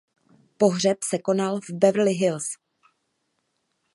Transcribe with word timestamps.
Pohřeb 0.57 1.03
se 1.03 1.19
konal 1.19 1.59
v 1.61 1.69
Beverly 1.73 2.13
Hills. 2.13 2.57